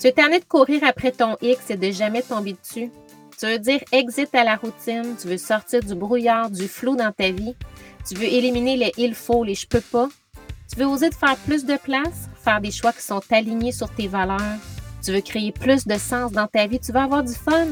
Tu 0.00 0.06
es 0.06 0.12
tanné 0.12 0.38
de 0.38 0.44
courir 0.44 0.84
après 0.84 1.10
ton 1.10 1.36
X 1.42 1.70
et 1.70 1.76
de 1.76 1.90
jamais 1.90 2.22
tomber 2.22 2.52
dessus? 2.52 2.92
Tu 3.36 3.46
veux 3.46 3.58
dire 3.58 3.80
exit 3.90 4.32
à 4.32 4.44
la 4.44 4.54
routine, 4.54 5.16
tu 5.20 5.26
veux 5.26 5.38
sortir 5.38 5.80
du 5.82 5.94
brouillard, 5.96 6.50
du 6.50 6.68
flou 6.68 6.94
dans 6.94 7.10
ta 7.10 7.30
vie. 7.30 7.56
Tu 8.06 8.14
veux 8.14 8.24
éliminer 8.24 8.76
les 8.76 8.92
il 8.96 9.14
faut, 9.14 9.42
les 9.42 9.56
je 9.56 9.66
peux 9.66 9.80
pas? 9.80 10.08
Tu 10.70 10.78
veux 10.78 10.86
oser 10.86 11.10
de 11.10 11.14
faire 11.14 11.36
plus 11.38 11.64
de 11.64 11.76
place, 11.76 12.28
faire 12.42 12.60
des 12.60 12.70
choix 12.70 12.92
qui 12.92 13.02
sont 13.02 13.20
alignés 13.30 13.72
sur 13.72 13.90
tes 13.90 14.06
valeurs? 14.06 14.58
Tu 15.04 15.12
veux 15.12 15.20
créer 15.20 15.50
plus 15.50 15.84
de 15.84 15.98
sens 15.98 16.30
dans 16.30 16.46
ta 16.46 16.68
vie, 16.68 16.78
tu 16.78 16.92
veux 16.92 17.00
avoir 17.00 17.24
du 17.24 17.34
fun? 17.34 17.66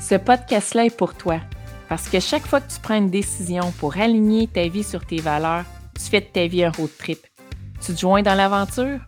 Ce 0.00 0.14
podcast-là 0.14 0.86
est 0.86 0.96
pour 0.96 1.14
toi. 1.14 1.40
Parce 1.88 2.08
que 2.08 2.20
chaque 2.20 2.46
fois 2.46 2.60
que 2.60 2.72
tu 2.72 2.78
prends 2.80 2.96
une 2.96 3.10
décision 3.10 3.72
pour 3.78 3.96
aligner 3.96 4.46
ta 4.46 4.68
vie 4.68 4.84
sur 4.84 5.04
tes 5.04 5.20
valeurs, 5.20 5.64
tu 5.96 6.04
fais 6.04 6.20
de 6.20 6.26
ta 6.26 6.46
vie 6.46 6.64
un 6.64 6.70
road 6.70 6.90
trip. 6.98 7.18
Tu 7.84 7.94
te 7.94 7.98
joins 7.98 8.22
dans 8.22 8.34
l'aventure? 8.34 9.00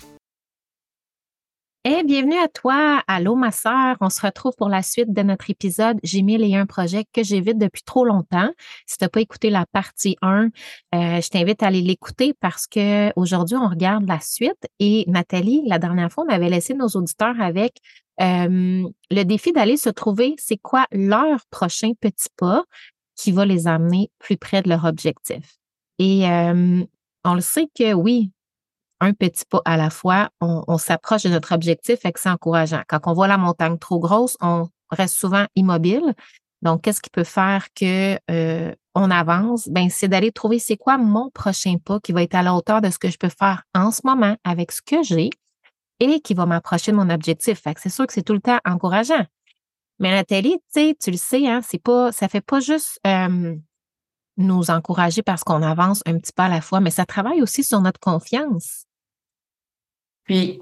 Et 1.86 2.02
bienvenue 2.02 2.38
à 2.38 2.48
toi. 2.48 3.02
Allô, 3.06 3.34
ma 3.34 3.50
sœur. 3.50 3.98
On 4.00 4.08
se 4.08 4.22
retrouve 4.22 4.54
pour 4.56 4.70
la 4.70 4.80
suite 4.80 5.12
de 5.12 5.20
notre 5.20 5.50
épisode 5.50 5.98
J'ai 6.02 6.22
mille 6.22 6.42
et 6.42 6.56
un 6.56 6.64
projets 6.64 7.04
que 7.12 7.22
j'évite 7.22 7.58
depuis 7.58 7.82
trop 7.82 8.06
longtemps. 8.06 8.48
Si 8.86 8.96
tu 8.96 9.04
n'as 9.04 9.10
pas 9.10 9.20
écouté 9.20 9.50
la 9.50 9.66
partie 9.66 10.16
1, 10.22 10.44
euh, 10.44 10.48
je 11.20 11.28
t'invite 11.28 11.62
à 11.62 11.66
aller 11.66 11.82
l'écouter 11.82 12.32
parce 12.40 12.66
que 12.66 13.12
aujourd'hui, 13.16 13.58
on 13.58 13.68
regarde 13.68 14.08
la 14.08 14.18
suite. 14.18 14.66
Et 14.78 15.04
Nathalie, 15.08 15.62
la 15.66 15.78
dernière 15.78 16.10
fois, 16.10 16.24
on 16.26 16.32
avait 16.32 16.48
laissé 16.48 16.72
nos 16.72 16.88
auditeurs 16.88 17.38
avec 17.38 17.76
euh, 18.22 18.88
le 19.10 19.22
défi 19.24 19.52
d'aller 19.52 19.76
se 19.76 19.90
trouver 19.90 20.36
c'est 20.38 20.56
quoi 20.56 20.86
leur 20.90 21.44
prochain 21.50 21.92
petit 22.00 22.30
pas 22.38 22.64
qui 23.14 23.30
va 23.30 23.44
les 23.44 23.66
amener 23.66 24.10
plus 24.18 24.38
près 24.38 24.62
de 24.62 24.70
leur 24.70 24.86
objectif. 24.86 25.58
Et 25.98 26.26
euh, 26.30 26.82
on 27.24 27.34
le 27.34 27.42
sait 27.42 27.68
que 27.78 27.92
oui, 27.92 28.30
un 29.04 29.12
petit 29.12 29.44
pas 29.48 29.60
à 29.64 29.76
la 29.76 29.90
fois, 29.90 30.30
on, 30.40 30.78
s'approche 30.78 31.22
de 31.22 31.28
notre 31.28 31.54
objectif 31.54 32.04
et 32.04 32.12
que 32.12 32.20
c'est 32.20 32.30
encourageant. 32.30 32.82
Quand 32.88 33.00
on 33.06 33.12
voit 33.12 33.28
la 33.28 33.38
montagne 33.38 33.78
trop 33.78 33.98
grosse, 33.98 34.36
on 34.40 34.68
reste 34.90 35.14
souvent 35.14 35.46
immobile. 35.56 36.14
Donc, 36.62 36.82
qu'est-ce 36.82 37.00
qui 37.00 37.10
peut 37.10 37.24
faire 37.24 37.66
que 37.74 38.18
euh, 38.30 38.74
on 38.94 39.10
avance? 39.10 39.68
Ben, 39.68 39.90
c'est 39.90 40.08
d'aller 40.08 40.32
trouver 40.32 40.58
c'est 40.58 40.76
quoi 40.76 40.98
mon 40.98 41.30
prochain 41.30 41.76
pas 41.84 42.00
qui 42.00 42.12
va 42.12 42.22
être 42.22 42.34
à 42.34 42.42
la 42.42 42.54
hauteur 42.54 42.80
de 42.80 42.90
ce 42.90 42.98
que 42.98 43.10
je 43.10 43.18
peux 43.18 43.28
faire 43.28 43.62
en 43.74 43.90
ce 43.90 44.00
moment 44.04 44.36
avec 44.44 44.72
ce 44.72 44.80
que 44.80 45.02
j'ai 45.02 45.30
et 46.00 46.20
qui 46.20 46.34
va 46.34 46.46
m'approcher 46.46 46.92
de 46.92 46.96
mon 46.96 47.10
objectif. 47.10 47.60
Fait 47.60 47.74
que 47.74 47.80
c'est 47.80 47.90
sûr 47.90 48.06
que 48.06 48.12
c'est 48.12 48.22
tout 48.22 48.32
le 48.32 48.40
temps 48.40 48.58
encourageant. 48.64 49.26
Mais 49.98 50.10
Nathalie, 50.10 50.58
tu 50.74 51.10
le 51.10 51.16
sais, 51.16 51.46
hein, 51.46 51.60
c'est 51.62 51.78
pas, 51.78 52.10
ça 52.12 52.28
fait 52.28 52.40
pas 52.40 52.60
juste 52.60 52.98
nous 54.36 54.70
encourager 54.70 55.22
parce 55.22 55.44
qu'on 55.44 55.62
avance 55.62 56.02
un 56.06 56.18
petit 56.18 56.32
pas 56.32 56.46
à 56.46 56.48
la 56.48 56.60
fois, 56.60 56.80
mais 56.80 56.90
ça 56.90 57.06
travaille 57.06 57.42
aussi 57.42 57.62
sur 57.62 57.80
notre 57.80 58.00
confiance. 58.00 58.86
Puis, 60.24 60.60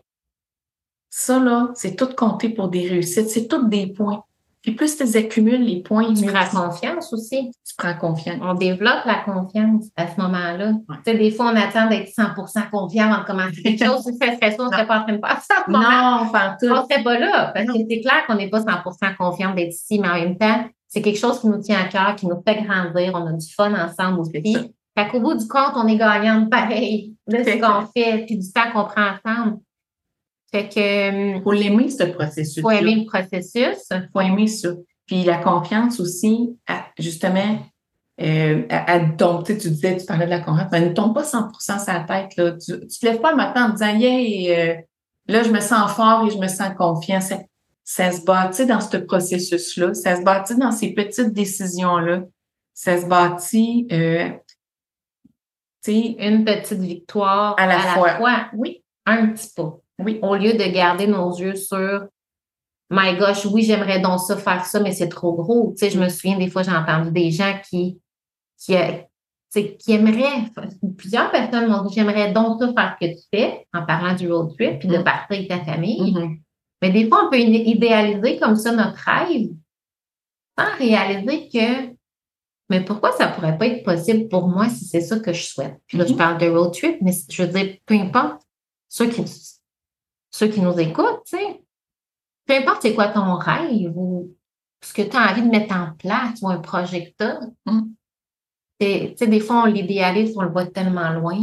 ça, 1.08 1.38
là, 1.38 1.70
c'est 1.74 1.96
tout 1.96 2.08
compté 2.16 2.48
pour 2.48 2.68
des 2.68 2.88
réussites. 2.88 3.28
C'est 3.28 3.46
tous 3.46 3.68
des 3.68 3.86
points. 3.88 4.24
Puis 4.62 4.72
plus 4.72 4.96
tu 4.96 5.16
accumules 5.16 5.64
les 5.64 5.82
points, 5.82 6.14
tu 6.14 6.24
prends 6.24 6.68
confiance 6.68 7.12
aussi. 7.12 7.50
Tu 7.66 7.74
prends 7.76 7.94
confiance. 7.94 8.38
On 8.40 8.54
développe 8.54 9.04
la 9.04 9.16
confiance 9.16 9.86
à 9.96 10.06
ce 10.06 10.20
moment-là. 10.20 10.74
Tu 10.88 10.94
sais, 11.04 11.18
des 11.18 11.32
fois, 11.32 11.46
on 11.52 11.56
attend 11.56 11.88
d'être 11.88 12.08
100% 12.08 12.70
confiant 12.70 13.12
avant 13.12 13.22
de 13.22 13.26
commencer 13.26 13.60
quelque 13.60 13.84
chose. 13.84 14.02
Si 14.04 14.16
ça 14.16 14.36
serait 14.36 14.52
ça, 14.52 14.62
on 14.62 14.70
serait 14.70 14.86
pas 14.86 15.00
en 15.00 15.02
train 15.02 15.14
de 15.14 15.20
faire 15.20 15.40
ça. 15.42 15.64
Non, 15.68 16.30
tout. 16.60 16.72
On 16.72 16.88
serait 16.88 17.02
pas 17.02 17.18
là. 17.18 17.50
Parce 17.52 17.66
que 17.66 17.72
c'est 17.72 18.00
clair 18.00 18.24
qu'on 18.28 18.36
n'est 18.36 18.50
pas 18.50 18.60
100% 18.60 19.16
confiant 19.16 19.52
d'être 19.52 19.74
ici, 19.74 19.98
mais 19.98 20.08
en 20.08 20.14
même 20.14 20.38
temps, 20.38 20.64
c'est 20.86 21.02
quelque 21.02 21.18
chose 21.18 21.40
qui 21.40 21.48
nous 21.48 21.58
tient 21.58 21.80
à 21.80 21.88
cœur, 21.88 22.14
qui 22.14 22.28
nous 22.28 22.40
fait 22.46 22.62
grandir. 22.62 23.12
On 23.14 23.26
a 23.26 23.32
du 23.32 23.52
fun 23.52 23.74
ensemble 23.74 24.20
aussi. 24.20 24.56
Fait 24.96 25.08
qu'au 25.08 25.20
bout 25.20 25.34
du 25.34 25.48
compte, 25.48 25.72
on 25.74 25.88
est 25.88 25.96
gagnant 25.96 26.46
pareil 26.48 27.11
de 27.28 27.36
ce 27.38 27.60
qu'on 27.60 27.86
fait, 27.94 28.24
puis 28.26 28.38
du 28.38 28.52
temps 28.52 28.70
qu'on 28.72 28.84
prend 28.84 29.12
ensemble. 29.12 29.58
Fait 30.50 30.68
que. 30.68 31.42
Faut 31.42 31.52
l'aimer, 31.52 31.88
ce 31.88 32.04
processus. 32.04 32.62
Faut 32.62 32.70
aimer 32.70 32.96
le 32.96 33.06
processus. 33.06 33.88
Faut 34.12 34.20
aimer 34.20 34.46
ça. 34.46 34.70
Puis 35.06 35.24
la 35.24 35.38
confiance 35.38 35.98
aussi, 36.00 36.56
justement, 36.98 37.58
euh, 38.20 38.62
elle 38.68 39.16
tombe, 39.16 39.44
tu, 39.44 39.54
disais, 39.54 39.96
tu 39.96 40.06
parlais 40.06 40.26
de 40.26 40.30
la 40.30 40.40
confiance, 40.40 40.68
mais 40.70 40.78
elle 40.78 40.90
ne 40.90 40.94
tombe 40.94 41.14
pas 41.14 41.24
100 41.24 41.50
sur 41.58 41.74
la 41.88 42.00
tête. 42.00 42.36
Là. 42.36 42.52
Tu 42.52 42.72
ne 42.72 42.76
te 42.78 43.06
lèves 43.06 43.20
pas 43.20 43.30
le 43.30 43.36
matin 43.36 43.66
en 43.66 43.68
disant, 43.70 43.96
yeah, 43.96 44.58
euh, 44.58 44.76
là, 45.26 45.42
je 45.42 45.50
me 45.50 45.60
sens 45.60 45.90
fort 45.92 46.26
et 46.26 46.30
je 46.30 46.38
me 46.38 46.48
sens 46.48 46.70
confiant. 46.76 47.20
Ça, 47.20 47.38
ça 47.84 48.12
se 48.12 48.22
bâtit 48.22 48.66
dans 48.66 48.80
ce 48.80 48.98
processus-là. 48.98 49.94
Ça 49.94 50.16
se 50.16 50.22
bâtit 50.22 50.56
dans 50.56 50.72
ces 50.72 50.92
petites 50.92 51.32
décisions-là. 51.32 52.22
Ça 52.74 53.00
se 53.00 53.06
bâtit 53.06 53.86
euh, 53.92 54.30
une 55.88 56.44
petite 56.44 56.80
victoire 56.80 57.54
à 57.58 57.66
la, 57.66 57.78
fois. 57.78 58.18
Oui, 58.54 58.82
un 59.06 59.28
petit 59.28 59.50
peu. 59.56 59.64
Oui, 59.98 60.18
au 60.22 60.34
lieu 60.36 60.52
de 60.52 60.72
garder 60.72 61.06
nos 61.06 61.36
yeux 61.36 61.56
sur 61.56 62.06
My 62.90 63.16
gosh, 63.16 63.46
oui, 63.46 63.62
j'aimerais 63.62 64.00
donc 64.00 64.20
ça 64.20 64.36
faire 64.36 64.66
ça, 64.66 64.78
mais 64.78 64.92
c'est 64.92 65.08
trop 65.08 65.32
gros. 65.32 65.72
Tu 65.72 65.78
sais, 65.78 65.90
je 65.90 65.98
me 65.98 66.10
souviens 66.10 66.36
des 66.36 66.50
fois, 66.50 66.62
j'ai 66.62 66.72
entendu 66.72 67.10
des 67.10 67.30
gens 67.30 67.58
qui, 67.66 67.98
qui, 68.58 68.76
euh, 68.76 68.92
qui 69.50 69.92
aimeraient, 69.92 70.50
plusieurs 70.98 71.30
personnes 71.30 71.70
m'ont 71.70 71.84
dit 71.84 71.94
J'aimerais 71.94 72.32
donc 72.32 72.60
ça 72.60 72.70
faire 72.72 72.96
ce 73.00 73.06
que 73.06 73.12
tu 73.12 73.22
fais 73.32 73.66
en 73.72 73.86
parlant 73.86 74.14
du 74.14 74.30
road 74.30 74.54
trip 74.58 74.78
puis 74.78 74.88
de 74.88 74.96
mm-hmm. 74.98 75.04
partir 75.04 75.38
avec 75.38 75.48
ta 75.48 75.64
famille. 75.64 76.12
Mm-hmm. 76.12 76.40
Mais 76.82 76.90
des 76.90 77.08
fois, 77.08 77.26
on 77.26 77.30
peut 77.30 77.38
idéaliser 77.38 78.38
comme 78.38 78.56
ça 78.56 78.72
notre 78.72 78.98
rêve 78.98 79.50
sans 80.58 80.76
réaliser 80.76 81.48
que 81.48 81.91
mais 82.72 82.82
pourquoi 82.82 83.12
ça 83.12 83.28
pourrait 83.28 83.58
pas 83.58 83.66
être 83.66 83.84
possible 83.84 84.28
pour 84.30 84.48
moi 84.48 84.66
si 84.70 84.86
c'est 84.86 85.02
ça 85.02 85.18
que 85.18 85.34
je 85.34 85.42
souhaite? 85.42 85.76
Puis 85.86 85.98
là, 85.98 86.06
je 86.06 86.14
mm-hmm. 86.14 86.16
parle 86.16 86.38
de 86.38 86.48
road 86.48 86.72
trip, 86.72 86.96
mais 87.02 87.12
je 87.30 87.42
veux 87.42 87.48
dire, 87.48 87.76
peu 87.84 87.92
importe, 87.92 88.40
ceux 88.88 89.10
qui, 89.10 89.22
ceux 90.30 90.48
qui 90.48 90.62
nous 90.62 90.78
écoutent, 90.80 91.22
tu 91.26 91.36
sais, 91.36 91.62
peu 92.46 92.54
importe 92.54 92.80
c'est 92.80 92.94
quoi 92.94 93.08
ton 93.08 93.34
rêve 93.34 93.92
ou 93.94 94.34
ce 94.82 94.94
que 94.94 95.02
tu 95.02 95.14
as 95.14 95.30
envie 95.30 95.42
de 95.42 95.50
mettre 95.50 95.76
en 95.76 95.92
place 95.98 96.40
ou 96.40 96.48
un 96.48 96.60
projet 96.60 97.10
que 97.10 97.16
tu 97.18 97.30
as, 97.30 97.40
mm. 97.66 97.82
tu 98.80 99.16
sais, 99.16 99.26
des 99.26 99.40
fois, 99.40 99.64
on 99.64 99.66
l'idéalise, 99.66 100.34
on 100.38 100.42
le 100.42 100.50
voit 100.50 100.64
tellement 100.64 101.10
loin, 101.10 101.38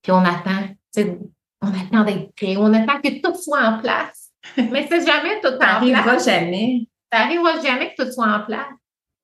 puis 0.00 0.12
on 0.12 0.24
attend, 0.24 0.68
tu 0.94 1.02
sais, 1.02 1.18
on 1.60 1.68
attend 1.68 2.04
d'être 2.04 2.32
prêt, 2.36 2.56
on 2.56 2.72
attend 2.72 3.00
que 3.00 3.20
tout 3.20 3.34
soit 3.34 3.64
en 3.64 3.80
place. 3.80 4.30
Mais 4.56 4.86
c'est 4.88 5.04
jamais 5.04 5.40
tout 5.40 5.48
en 5.48 5.58
place. 5.58 5.60
Ça 5.60 5.80
n'arrivera 5.80 6.18
jamais. 6.18 6.86
Ça 7.12 7.18
n'arrivera 7.18 7.60
jamais 7.60 7.92
que 7.94 8.04
tout 8.04 8.12
soit 8.12 8.32
en 8.32 8.44
place. 8.44 8.68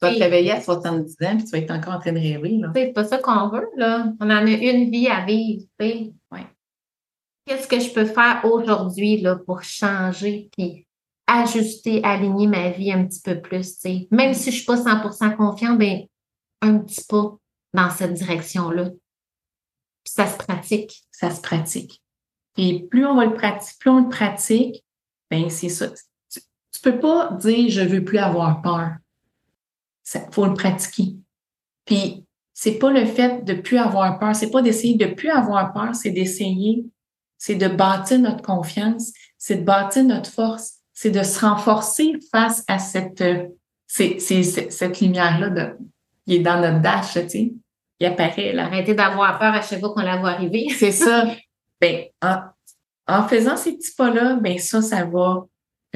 Tu 0.00 0.06
vas 0.06 0.14
te 0.14 0.20
réveiller 0.20 0.52
à 0.52 0.60
70 0.60 1.16
ans, 1.22 1.36
puis 1.36 1.44
tu 1.44 1.50
vas 1.50 1.58
être 1.58 1.70
encore 1.72 1.94
en 1.94 2.00
train 2.00 2.12
de 2.12 2.18
rêver. 2.18 2.60
C'est 2.74 2.92
pas 2.92 3.04
ça 3.04 3.18
qu'on 3.18 3.48
veut, 3.48 3.68
là. 3.76 4.12
On 4.20 4.26
en 4.26 4.46
a 4.46 4.50
une 4.50 4.90
vie 4.90 5.08
à 5.08 5.24
vivre, 5.24 5.64
tu 5.78 5.86
sais. 5.86 6.12
Qu'est-ce 7.46 7.66
que 7.66 7.80
je 7.80 7.90
peux 7.94 8.04
faire 8.04 8.42
aujourd'hui, 8.44 9.22
là, 9.22 9.36
pour 9.36 9.62
changer, 9.62 10.50
puis 10.52 10.86
ajuster, 11.26 12.02
aligner 12.04 12.46
ma 12.46 12.70
vie 12.70 12.92
un 12.92 13.04
petit 13.06 13.20
peu 13.20 13.40
plus. 13.40 13.78
Même 14.10 14.34
si 14.34 14.50
je 14.50 14.56
suis 14.56 14.66
pas 14.66 14.76
100% 14.76 15.36
confiante, 15.36 15.78
ben 15.78 16.02
un 16.60 16.78
petit 16.78 17.04
pas 17.08 17.36
dans 17.72 17.90
cette 17.90 18.14
direction-là. 18.14 18.90
Puis 20.04 20.12
ça 20.14 20.26
se 20.26 20.36
pratique. 20.36 21.04
Ça 21.10 21.30
se 21.30 21.40
pratique. 21.40 22.02
Et 22.56 22.82
plus 22.90 23.06
on 23.06 23.16
va 23.16 23.26
le 23.26 23.34
pratiquer, 23.34 23.76
plus 23.78 23.90
on 23.90 24.02
le 24.02 24.08
pratique, 24.08 24.84
ben 25.30 25.48
c'est 25.48 25.68
ça. 25.68 25.88
Tu, 26.30 26.40
tu 26.72 26.80
peux 26.82 26.98
pas 26.98 27.32
dire 27.32 27.70
je 27.70 27.82
veux 27.82 28.04
plus 28.04 28.18
avoir 28.18 28.60
peur 28.62 28.90
il 30.14 30.20
faut 30.32 30.46
le 30.46 30.54
pratiquer. 30.54 31.14
Puis, 31.84 32.24
c'est 32.54 32.78
pas 32.78 32.90
le 32.90 33.06
fait 33.06 33.44
de 33.44 33.54
plus 33.54 33.78
avoir 33.78 34.18
peur, 34.18 34.34
c'est 34.34 34.50
pas 34.50 34.62
d'essayer 34.62 34.96
de 34.96 35.06
plus 35.06 35.30
avoir 35.30 35.72
peur, 35.72 35.94
c'est 35.94 36.10
d'essayer, 36.10 36.84
c'est 37.36 37.54
de 37.54 37.68
bâtir 37.68 38.18
notre 38.18 38.42
confiance, 38.42 39.12
c'est 39.38 39.56
de 39.56 39.64
bâtir 39.64 40.04
notre 40.04 40.30
force, 40.30 40.74
c'est 40.92 41.10
de 41.10 41.22
se 41.22 41.40
renforcer 41.40 42.14
face 42.32 42.64
à 42.66 42.78
cette, 42.78 43.22
c'est, 43.86 44.18
cette 44.18 45.00
lumière-là 45.00 45.74
qui 46.26 46.36
est 46.36 46.40
dans 46.40 46.60
notre 46.60 46.80
dash, 46.80 47.12
tu 47.14 47.28
sais, 47.28 47.52
qui 47.98 48.06
apparaît 48.06 48.52
là. 48.52 48.64
Arrêter 48.64 48.94
d'avoir 48.94 49.38
peur 49.38 49.54
à 49.54 49.62
chaque 49.62 49.80
fois 49.80 49.94
qu'on 49.94 50.02
la 50.02 50.16
voit 50.16 50.30
arriver. 50.30 50.66
c'est 50.76 50.92
ça. 50.92 51.26
Ben, 51.80 52.06
en, 52.22 52.40
en 53.06 53.28
faisant 53.28 53.56
ces 53.56 53.76
petits 53.76 53.94
pas-là, 53.96 54.34
ben 54.34 54.58
ça, 54.58 54.82
ça 54.82 55.04
va 55.04 55.46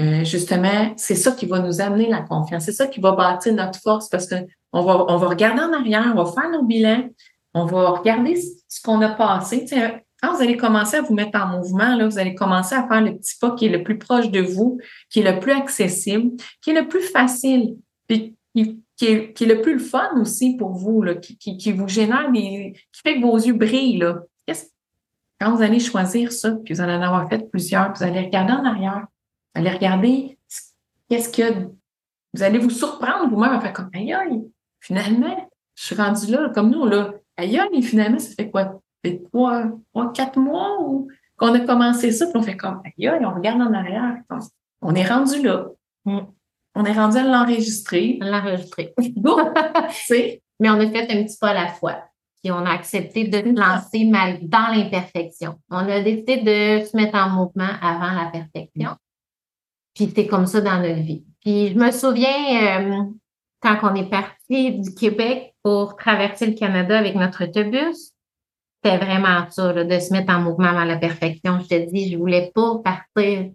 euh, 0.00 0.24
justement, 0.24 0.94
c'est 0.96 1.14
ça 1.14 1.32
qui 1.32 1.46
va 1.46 1.58
nous 1.58 1.80
amener 1.80 2.08
la 2.08 2.22
confiance. 2.22 2.64
C'est 2.64 2.72
ça 2.72 2.86
qui 2.86 3.00
va 3.00 3.12
bâtir 3.12 3.52
notre 3.54 3.78
force 3.78 4.08
parce 4.08 4.26
que 4.26 4.36
on 4.72 4.82
va, 4.82 5.04
on 5.08 5.16
va 5.18 5.28
regarder 5.28 5.60
en 5.60 5.72
arrière, 5.72 6.12
on 6.16 6.22
va 6.22 6.32
faire 6.32 6.50
nos 6.50 6.62
bilans, 6.62 7.08
on 7.52 7.66
va 7.66 7.90
regarder 7.90 8.40
ce 8.68 8.80
qu'on 8.82 9.02
a 9.02 9.10
passé. 9.10 9.66
quand 10.22 10.34
vous 10.34 10.42
allez 10.42 10.56
commencer 10.56 10.96
à 10.96 11.02
vous 11.02 11.14
mettre 11.14 11.38
en 11.38 11.58
mouvement, 11.58 11.94
là, 11.94 12.08
vous 12.08 12.18
allez 12.18 12.34
commencer 12.34 12.74
à 12.74 12.88
faire 12.88 13.02
le 13.02 13.16
petit 13.18 13.34
pas 13.38 13.54
qui 13.54 13.66
est 13.66 13.68
le 13.68 13.82
plus 13.82 13.98
proche 13.98 14.30
de 14.30 14.40
vous, 14.40 14.78
qui 15.10 15.20
est 15.20 15.30
le 15.30 15.38
plus 15.40 15.52
accessible, 15.52 16.30
qui 16.62 16.70
est 16.70 16.80
le 16.80 16.88
plus 16.88 17.02
facile, 17.02 17.76
puis 18.08 18.34
qui, 18.54 18.80
est, 19.00 19.32
qui 19.34 19.44
est 19.44 19.54
le 19.54 19.60
plus 19.60 19.78
fun 19.78 20.10
aussi 20.20 20.56
pour 20.56 20.72
vous, 20.72 21.02
là, 21.02 21.16
qui, 21.16 21.36
qui, 21.36 21.72
vous 21.72 21.88
génère 21.88 22.30
des, 22.32 22.74
qui 22.92 23.00
fait 23.02 23.20
que 23.20 23.26
vos 23.26 23.36
yeux 23.36 23.54
brillent. 23.54 23.98
Là. 23.98 24.20
Quand 25.38 25.56
vous 25.56 25.62
allez 25.62 25.80
choisir 25.80 26.30
ça, 26.30 26.52
puis 26.64 26.72
vous 26.72 26.80
allez 26.80 26.94
en 26.94 27.02
avoir 27.02 27.28
fait 27.28 27.50
plusieurs, 27.50 27.92
vous 27.92 28.04
allez 28.04 28.20
regarder 28.20 28.52
en 28.52 28.64
arrière, 28.64 29.06
Allez 29.54 29.70
regarder 29.70 30.38
qu'est-ce 31.08 31.30
que 31.30 31.68
vous 32.34 32.42
allez 32.42 32.58
vous 32.58 32.70
surprendre 32.70 33.28
vous-même 33.28 33.52
à 33.52 33.60
faire 33.60 33.72
comme 33.72 33.90
aïe, 33.94 34.12
aïe, 34.12 34.42
finalement, 34.80 35.50
je 35.74 35.84
suis 35.84 35.94
rendue 35.94 36.30
là, 36.30 36.50
comme 36.54 36.70
nous, 36.70 36.86
là. 36.86 37.12
Aïe, 37.36 37.58
aïe, 37.58 37.82
finalement, 37.82 38.18
ça 38.18 38.34
fait 38.34 38.50
quoi? 38.50 38.64
Ça 38.64 38.80
fait 39.04 39.22
trois, 39.24 39.64
trois, 39.92 40.12
quatre 40.12 40.38
mois 40.38 40.80
ou 40.80 41.08
qu'on 41.36 41.54
a 41.54 41.60
commencé 41.60 42.12
ça, 42.12 42.26
puis 42.26 42.36
on 42.36 42.42
fait 42.42 42.56
comme, 42.56 42.80
aïe, 42.84 43.10
on 43.22 43.34
regarde 43.34 43.60
en 43.60 43.72
arrière, 43.72 44.16
on 44.80 44.94
est 44.94 45.06
rendu 45.06 45.42
là. 45.42 45.68
Mm. 46.04 46.20
On 46.74 46.84
est 46.84 46.92
rendu 46.92 47.18
à 47.18 47.24
l'enregistrer. 47.24 48.18
À 48.20 48.30
l'enregistrer. 48.30 48.94
Mais 50.60 50.70
on 50.70 50.80
a 50.80 50.86
fait 50.88 51.12
un 51.12 51.24
petit 51.24 51.36
pas 51.38 51.50
à 51.50 51.54
la 51.54 51.68
fois. 51.68 52.04
Puis 52.42 52.50
on 52.50 52.64
a 52.64 52.70
accepté 52.70 53.28
de 53.28 53.38
se 53.38 53.54
lancer 53.54 54.04
mal 54.04 54.38
dans 54.42 54.68
l'imperfection. 54.74 55.58
On 55.70 55.76
a 55.76 56.00
décidé 56.00 56.38
de 56.38 56.84
se 56.84 56.96
mettre 56.96 57.16
en 57.16 57.30
mouvement 57.30 57.70
avant 57.80 58.12
la 58.12 58.30
perfection. 58.30 58.96
Puis 59.94 60.12
c'est 60.14 60.26
comme 60.26 60.46
ça 60.46 60.60
dans 60.60 60.80
notre 60.80 61.02
vie. 61.02 61.24
Puis 61.40 61.68
je 61.68 61.74
me 61.74 61.90
souviens, 61.90 62.80
euh, 62.80 63.02
quand 63.60 63.78
on 63.82 63.94
est 63.94 64.08
parti 64.08 64.78
du 64.78 64.94
Québec 64.94 65.54
pour 65.62 65.96
traverser 65.96 66.46
le 66.46 66.54
Canada 66.54 66.98
avec 66.98 67.14
notre 67.14 67.44
autobus, 67.44 68.12
c'était 68.82 68.98
vraiment 68.98 69.46
ça, 69.50 69.72
de 69.72 69.98
se 69.98 70.12
mettre 70.12 70.32
en 70.32 70.40
mouvement 70.40 70.68
avant 70.68 70.84
la 70.84 70.96
perfection. 70.96 71.60
Je 71.60 71.68
te 71.68 71.90
dis, 71.90 72.10
je 72.10 72.18
voulais 72.18 72.50
pas 72.54 72.78
partir 72.82 73.50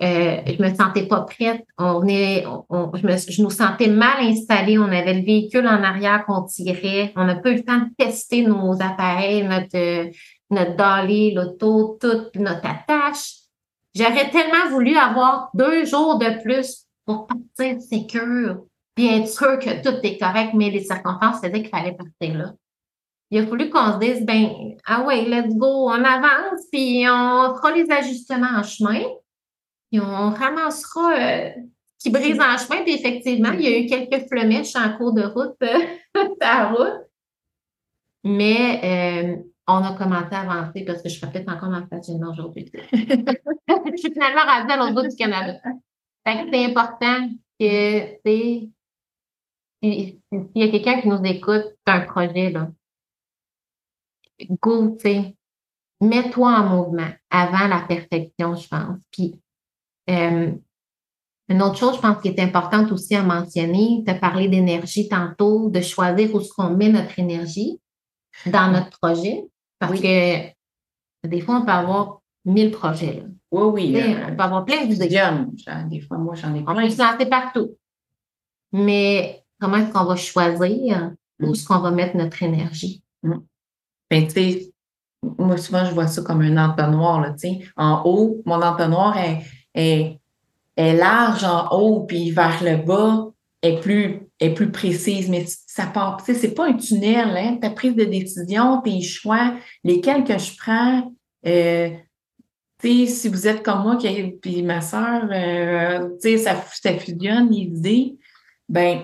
euh, 0.00 0.42
je 0.46 0.62
me 0.62 0.72
sentais 0.74 1.06
pas 1.06 1.22
prête. 1.22 1.64
On 1.76 2.06
est, 2.06 2.44
on, 2.68 2.90
je, 2.94 3.04
me, 3.04 3.16
je, 3.16 3.42
nous 3.42 3.50
sentais 3.50 3.88
mal 3.88 4.20
installés. 4.20 4.78
On 4.78 4.84
avait 4.84 5.14
le 5.14 5.24
véhicule 5.24 5.66
en 5.66 5.82
arrière 5.82 6.24
qu'on 6.24 6.42
tirait. 6.42 7.12
On 7.16 7.24
n'a 7.24 7.36
pas 7.36 7.50
eu 7.50 7.56
le 7.56 7.64
temps 7.64 7.78
de 7.78 7.88
tester 7.96 8.42
nos 8.42 8.80
appareils, 8.80 9.42
notre, 9.42 10.10
notre 10.50 10.76
dolly, 10.76 11.34
l'auto, 11.34 11.98
toute 12.00 12.36
notre 12.36 12.66
attache. 12.66 13.34
J'aurais 13.98 14.30
tellement 14.30 14.70
voulu 14.70 14.96
avoir 14.96 15.50
deux 15.54 15.84
jours 15.84 16.18
de 16.18 16.40
plus 16.40 16.86
pour 17.04 17.26
partir 17.26 17.80
sécure, 17.80 18.64
bien 18.96 19.26
sûr 19.26 19.58
que 19.58 19.82
tout 19.82 19.98
est 20.04 20.18
correct, 20.18 20.52
mais 20.54 20.70
les 20.70 20.84
circonstances 20.84 21.40
faisaient 21.40 21.62
qu'il 21.62 21.68
fallait 21.68 21.96
partir 21.96 22.38
là. 22.38 22.52
Il 23.30 23.40
a 23.40 23.46
fallu 23.46 23.68
qu'on 23.70 23.94
se 23.94 23.98
dise, 23.98 24.24
ben, 24.24 24.76
ah 24.86 25.02
ouais, 25.04 25.24
let's 25.24 25.54
go, 25.54 25.90
on 25.90 26.04
avance, 26.04 26.60
puis 26.70 27.04
on 27.08 27.56
fera 27.56 27.72
les 27.72 27.90
ajustements 27.90 28.58
en 28.58 28.62
chemin. 28.62 29.02
Et 29.90 30.00
on 30.00 30.30
ramassera 30.30 31.14
euh, 31.14 31.50
qui 31.98 32.10
brise 32.10 32.40
en 32.40 32.56
chemin. 32.56 32.82
Puis 32.84 32.94
effectivement, 32.94 33.52
il 33.52 33.60
y 33.62 33.66
a 33.66 33.78
eu 33.78 33.86
quelques 33.86 34.28
flemèches 34.28 34.76
en 34.76 34.96
cours 34.96 35.12
de 35.12 35.22
route, 35.22 35.56
euh, 35.62 35.78
route. 36.76 37.06
Mais 38.24 38.80
euh, 38.84 39.36
on 39.68 39.84
a 39.84 39.92
commencé 39.92 40.34
à 40.34 40.40
avancer 40.40 40.84
parce 40.84 41.02
que 41.02 41.08
je 41.08 41.18
serais 41.18 41.30
peut-être 41.30 41.52
encore 41.52 41.68
le 41.68 41.84
stationnement 41.86 42.30
aujourd'hui. 42.30 42.72
je 42.92 43.96
suis 43.96 44.12
finalement 44.12 44.44
rendue 44.46 44.72
à 44.72 44.76
l'autre 44.78 44.94
bout 44.94 45.08
du 45.08 45.16
Canada. 45.16 45.60
c'est 46.24 46.64
important 46.64 47.28
que 47.60 48.18
s'il 48.24 48.72
y 49.84 50.62
a 50.62 50.68
quelqu'un 50.68 51.00
qui 51.00 51.08
nous 51.08 51.22
écoute, 51.24 51.66
c'est 51.86 51.92
un 51.92 52.00
projet, 52.00 52.50
là. 52.50 52.70
Go, 54.62 54.96
tu 54.96 55.02
sais. 55.02 55.36
Mets-toi 56.00 56.48
en 56.48 56.68
mouvement 56.68 57.10
avant 57.28 57.66
la 57.66 57.80
perfection, 57.80 58.54
je 58.54 58.68
pense. 58.68 59.00
Puis 59.10 59.40
euh, 60.08 60.52
une 61.48 61.62
autre 61.62 61.76
chose, 61.76 61.96
je 61.96 62.00
pense, 62.00 62.22
qui 62.22 62.28
est 62.28 62.40
importante 62.40 62.92
aussi 62.92 63.16
à 63.16 63.22
mentionner, 63.22 64.02
tu 64.06 64.10
as 64.10 64.14
parlé 64.14 64.48
d'énergie 64.48 65.08
tantôt, 65.08 65.68
de 65.70 65.80
choisir 65.80 66.34
où 66.34 66.40
est-ce 66.40 66.52
qu'on 66.52 66.70
met 66.70 66.90
notre 66.90 67.18
énergie 67.18 67.80
dans 68.46 68.70
notre 68.70 68.98
projet. 69.00 69.44
Parce 69.78 70.00
que 70.00 70.48
des 71.26 71.40
fois, 71.40 71.58
on 71.58 71.64
peut 71.64 71.72
avoir 71.72 72.20
mille 72.44 72.70
projets. 72.70 73.24
Oui, 73.50 73.94
oui. 73.94 74.14
on 74.26 74.36
peut 74.36 74.42
avoir 74.42 74.64
plein 74.64 74.84
d'idées. 74.86 75.08
Des 75.88 76.00
fois, 76.00 76.18
moi, 76.18 76.34
j'en 76.34 76.54
ai 76.54 76.62
plein. 76.62 76.74
On 76.74 76.80
lancer 76.80 77.26
partout. 77.26 77.76
Mais 78.72 79.44
comment 79.60 79.78
est-ce 79.78 79.92
qu'on 79.92 80.04
va 80.04 80.16
choisir 80.16 81.12
où 81.40 81.46
mm. 81.46 81.50
est-ce 81.52 81.66
qu'on 81.66 81.78
va 81.78 81.90
mettre 81.90 82.16
notre 82.16 82.42
énergie? 82.42 83.02
Mm. 83.22 83.38
Ben, 84.10 84.26
tu 84.26 84.32
sais, 84.32 84.72
moi, 85.38 85.56
souvent, 85.56 85.84
je 85.84 85.92
vois 85.92 86.06
ça 86.06 86.22
comme 86.22 86.42
un 86.42 86.68
entonnoir. 86.68 87.20
Là, 87.20 87.34
en 87.76 88.02
haut, 88.04 88.42
mon 88.44 88.60
entonnoir 88.62 89.16
est 89.16 89.42
est, 89.78 90.18
large 90.76 91.44
en 91.44 91.68
haut, 91.70 92.04
puis 92.04 92.30
vers 92.30 92.62
le 92.62 92.76
bas 92.76 93.28
est 93.62 93.80
plus, 93.80 94.20
est 94.40 94.54
plus 94.54 94.70
précise. 94.70 95.28
Mais 95.28 95.44
ça 95.66 95.86
part, 95.86 96.18
tu 96.18 96.32
sais, 96.32 96.38
c'est 96.38 96.54
pas 96.54 96.68
un 96.68 96.74
tunnel, 96.74 97.36
hein? 97.36 97.58
Ta 97.60 97.70
prise 97.70 97.94
de 97.94 98.04
décision, 98.04 98.80
tes 98.82 99.00
choix, 99.00 99.54
lesquels 99.84 100.24
que 100.24 100.38
je 100.38 100.56
prends, 100.56 101.12
euh, 101.46 101.90
tu 102.80 103.06
sais, 103.06 103.12
si 103.12 103.28
vous 103.28 103.46
êtes 103.48 103.62
comme 103.62 103.82
moi, 103.82 103.96
qui, 103.96 104.08
puis 104.40 104.62
ma 104.62 104.80
soeur, 104.80 105.28
euh, 105.30 106.08
tu 106.22 106.30
sais, 106.30 106.38
ça, 106.38 106.62
ça 106.72 106.96
fusionne 106.98 107.50
les 107.50 107.62
idées, 107.62 108.16
ben, 108.68 109.00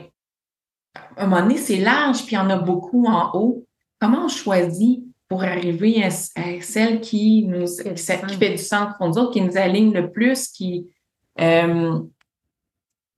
à 1.17 1.25
un 1.25 1.27
moment 1.27 1.43
donné, 1.43 1.57
c'est 1.57 1.79
large, 1.79 2.25
puis 2.25 2.37
il 2.37 2.39
y 2.39 2.39
en 2.39 2.51
a 2.51 2.59
beaucoup 2.59 3.07
en 3.07 3.33
haut. 3.35 3.67
Comment 4.01 4.27
on 4.27 4.29
choisit 4.29 5.03
pour 5.29 5.43
arriver 5.43 6.05
à, 6.05 6.11
celle 6.11 7.01
qui 7.01 7.45
nous 7.45 7.65
qui, 7.65 7.97
fait 7.97 8.51
du 8.51 8.59
centre 8.59 8.97
pour 8.99 9.09
nous 9.09 9.19
autres, 9.19 9.33
qui 9.33 9.41
nous 9.41 9.57
aligne 9.57 9.93
le 9.93 10.11
plus, 10.11 10.49
qui, 10.49 10.87
euh, 11.41 11.99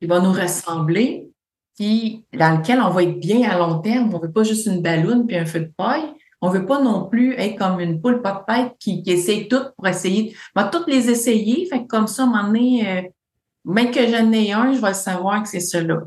qui 0.01 0.07
va 0.07 0.21
nous 0.21 0.33
ressembler, 0.33 1.29
qui, 1.77 2.25
dans 2.33 2.59
lequel 2.59 2.81
on 2.81 2.91
va 2.91 3.03
être 3.03 3.21
bien 3.21 3.49
à 3.49 3.59
long 3.59 3.79
terme. 3.81 4.15
On 4.15 4.19
veut 4.19 4.33
pas 4.33 4.43
juste 4.43 4.67
une 4.67 4.83
ballonne 4.83 5.27
puis 5.27 5.37
un 5.37 5.45
feu 5.45 5.61
de 5.61 5.73
paille. 5.77 6.13
On 6.41 6.51
veut 6.51 6.67
pas 6.67 6.83
non 6.83 7.09
plus 7.09 7.35
être 7.35 7.57
comme 7.57 7.81
une 7.81 8.01
poule 8.01 8.23
pas 8.23 8.45
de 8.47 8.53
tête 8.53 8.73
qui, 8.79 9.03
qui 9.03 9.11
essaye 9.11 9.49
tout 9.49 9.63
pour 9.77 9.87
essayer. 9.87 10.35
On 10.55 10.63
va 10.63 10.69
toutes 10.69 10.87
les 10.87 11.11
essayer. 11.11 11.67
Fait 11.67 11.83
que 11.83 11.87
comme 11.87 12.07
ça, 12.07 12.23
à 12.23 12.27
un 12.27 12.29
moment 12.29 12.45
donné, 12.45 12.89
euh, 12.89 13.03
même 13.65 13.91
que 13.91 14.07
j'en 14.07 14.31
ai 14.33 14.53
un, 14.53 14.73
je 14.73 14.81
vais 14.81 14.95
savoir 14.95 15.43
que 15.43 15.49
c'est 15.49 15.61
cela. 15.61 16.03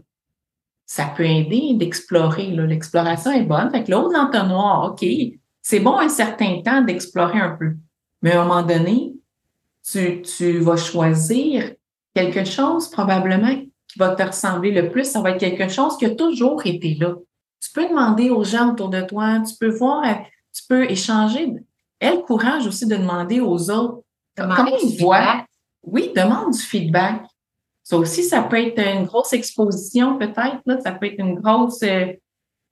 Ça 0.86 1.12
peut 1.16 1.26
aider 1.26 1.74
d'explorer. 1.76 2.48
L'exploration 2.48 3.32
est 3.32 3.44
bonne. 3.44 3.70
Fait 3.72 3.84
que 3.84 3.92
l'autre 3.92 4.14
l'entonnoir, 4.14 4.92
OK, 4.92 5.06
c'est 5.62 5.80
bon 5.80 5.98
un 5.98 6.10
certain 6.10 6.62
temps 6.62 6.82
d'explorer 6.82 7.40
un 7.40 7.56
peu. 7.58 7.76
Mais 8.22 8.32
à 8.32 8.42
un 8.42 8.46
moment 8.46 8.64
donné, 8.64 9.14
tu, 9.84 10.22
tu 10.22 10.60
vas 10.60 10.78
choisir 10.78 11.74
quelque 12.16 12.44
chose 12.44 12.90
probablement 12.90 13.56
qui 13.92 14.00
va 14.00 14.16
te 14.16 14.24
ressembler 14.24 14.72
le 14.72 14.90
plus. 14.90 15.06
Ça 15.06 15.22
va 15.22 15.32
être 15.32 15.40
quelque 15.40 15.68
chose 15.68 15.98
qui 15.98 16.06
a 16.06 16.12
toujours 16.12 16.62
été 16.66 16.96
là. 16.96 17.16
Tu 17.62 17.72
peux 17.74 17.88
demander 17.88 18.30
aux 18.30 18.44
gens 18.44 18.72
autour 18.72 18.90
de 18.90 19.02
toi, 19.02 19.42
tu 19.42 19.56
peux 19.60 19.70
voir, 19.70 20.04
tu 20.54 20.64
peux 20.68 20.90
échanger. 20.90 21.54
Aie 22.00 22.16
le 22.16 22.22
courage 22.22 22.66
aussi 22.66 22.86
de 22.86 22.96
demander 22.96 23.42
aux 23.42 23.70
autres 23.70 24.04
comment 24.38 24.78
ils 24.82 24.98
voient? 24.98 25.46
Oui, 25.84 26.12
demande 26.16 26.54
du 26.54 26.60
feedback. 26.60 27.26
Ça 27.84 27.98
aussi, 27.98 28.24
ça 28.24 28.44
peut 28.44 28.62
être 28.62 28.80
une 28.80 29.06
grosse 29.06 29.34
exposition 29.34 30.18
peut-être. 30.18 30.62
Ça 30.84 30.92
peut 30.92 31.08
être 31.08 31.20
une 31.20 31.36
grosse, 31.36 31.82
euh, 31.84 32.14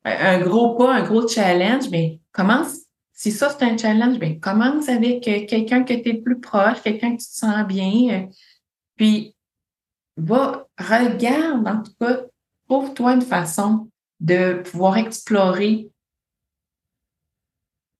un 0.05 0.39
gros 0.41 0.75
pas, 0.75 0.95
un 0.95 1.03
gros 1.03 1.27
challenge, 1.27 1.89
mais 1.89 2.19
commence, 2.31 2.77
si 3.13 3.31
ça 3.31 3.49
c'est 3.49 3.65
un 3.65 3.77
challenge, 3.77 4.19
bien, 4.19 4.39
commence 4.39 4.87
avec 4.89 5.27
euh, 5.27 5.45
quelqu'un 5.47 5.83
que 5.83 5.93
tu 5.93 6.09
es 6.09 6.13
plus 6.13 6.39
proche, 6.39 6.81
quelqu'un 6.83 7.15
que 7.15 7.21
tu 7.21 7.27
te 7.27 7.35
sens 7.35 7.65
bien, 7.65 8.09
euh, 8.11 8.27
puis 8.95 9.35
va, 10.17 10.67
regarde, 10.77 11.68
en 11.68 11.81
tout 11.81 11.94
cas, 11.99 12.21
trouve-toi 12.68 13.13
une 13.13 13.21
façon 13.21 13.89
de 14.19 14.61
pouvoir 14.63 14.97
explorer 14.97 15.89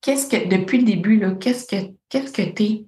qu'est-ce 0.02 0.28
que, 0.28 0.48
depuis 0.48 0.80
le 0.80 0.86
début, 0.86 1.20
là, 1.20 1.32
qu'est-ce 1.32 1.66
que, 1.68 1.92
qu'est-ce 2.10 2.32
que 2.32 2.42
t'es, 2.42 2.86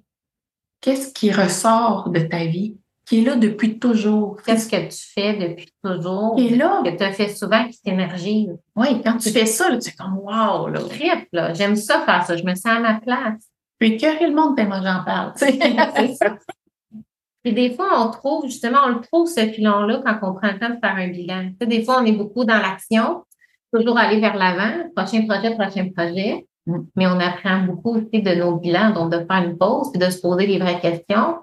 qu'est-ce 0.80 1.12
qui 1.12 1.32
ressort 1.32 2.10
de 2.10 2.20
ta 2.20 2.44
vie, 2.44 2.76
qui 3.10 3.20
est 3.20 3.24
là 3.24 3.34
depuis 3.34 3.78
toujours? 3.78 4.40
Qu'est-ce 4.46 4.68
que 4.68 4.76
tu 4.76 5.12
fais 5.12 5.34
depuis 5.34 5.72
toujours? 5.82 6.36
Qui 6.36 6.46
est 6.46 6.56
là. 6.56 6.80
Que 6.84 6.96
tu 6.96 7.02
as 7.02 7.12
fait 7.12 7.28
souvent 7.28 7.66
cette 7.70 7.92
énergie. 7.92 8.48
Oui, 8.76 9.02
quand 9.04 9.16
tu 9.16 9.30
fais 9.30 9.46
ça, 9.46 9.68
là, 9.68 9.78
tu 9.78 9.88
es 9.90 9.92
comme 9.92 10.18
wow, 10.18 10.68
là. 10.68 10.80
Trip, 10.88 11.26
là. 11.32 11.52
J'aime 11.52 11.74
ça 11.74 12.02
faire 12.02 12.24
ça. 12.24 12.36
Je 12.36 12.44
me 12.44 12.54
sens 12.54 12.66
à 12.66 12.78
ma 12.78 13.00
place. 13.00 13.42
Puis 13.80 13.96
que 13.96 14.06
le 14.06 14.32
monde 14.32 14.56
tellement 14.56 14.80
j'en 14.80 15.02
parle. 15.02 15.32
C'est 15.36 16.14
ça. 16.14 16.36
Puis 17.42 17.54
des 17.54 17.74
fois, 17.74 18.04
on 18.04 18.10
trouve, 18.10 18.44
justement, 18.46 18.78
on 18.86 18.96
le 18.96 19.00
trouve 19.00 19.26
ce 19.26 19.46
filon-là 19.46 20.02
quand 20.04 20.18
on 20.22 20.34
prend 20.34 20.52
le 20.52 20.58
temps 20.58 20.70
de 20.70 20.78
faire 20.78 20.96
un 20.96 21.08
bilan. 21.08 21.48
Tu 21.50 21.56
sais, 21.60 21.66
des 21.66 21.82
fois, 21.82 22.00
on 22.02 22.04
est 22.04 22.12
beaucoup 22.12 22.44
dans 22.44 22.58
l'action, 22.58 23.24
toujours 23.72 23.98
aller 23.98 24.20
vers 24.20 24.36
l'avant, 24.36 24.90
prochain 24.94 25.26
projet, 25.26 25.54
prochain 25.54 25.88
projet. 25.96 26.46
Mm. 26.66 26.78
Mais 26.96 27.06
on 27.06 27.18
apprend 27.18 27.62
beaucoup 27.62 27.96
aussi 27.96 28.22
de 28.22 28.34
nos 28.34 28.56
bilans, 28.56 28.92
donc 28.92 29.10
de 29.10 29.18
faire 29.18 29.42
une 29.42 29.56
pause, 29.56 29.90
puis 29.90 30.00
de 30.00 30.10
se 30.10 30.20
poser 30.20 30.46
les 30.46 30.58
vraies 30.58 30.80
questions. 30.80 31.36